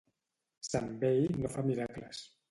Sant 0.67 0.87
vell 1.03 1.27
no 1.43 1.51
fa 1.57 1.65
miracles. 1.67 2.23